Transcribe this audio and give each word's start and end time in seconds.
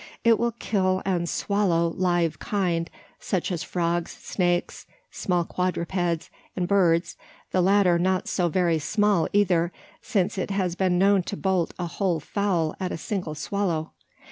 It 0.23 0.39
will 0.39 0.53
kill 0.53 1.03
and 1.05 1.29
swallow 1.29 1.89
live 1.89 2.39
kind 2.39 2.89
such 3.19 3.51
as 3.51 3.61
frogs, 3.61 4.11
snakes, 4.17 4.87
small 5.11 5.45
quadrupeds, 5.45 6.31
and 6.55 6.67
birds 6.67 7.17
the 7.51 7.61
latter 7.61 7.99
not 7.99 8.27
so 8.27 8.49
very 8.49 8.79
small 8.79 9.27
either: 9.31 9.71
since 10.01 10.39
it 10.39 10.49
has 10.49 10.73
been 10.73 10.97
known 10.97 11.21
to 11.21 11.37
bolt 11.37 11.75
a 11.77 11.85
whole 11.85 12.19
fowl 12.19 12.73
at 12.79 12.91
a 12.91 12.97
single 12.97 13.35
"swallow." 13.35 13.91